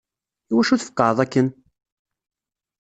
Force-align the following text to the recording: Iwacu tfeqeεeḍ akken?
Iwacu 0.51 0.75
tfeqeεeḍ 0.81 1.17
akken? 1.23 1.47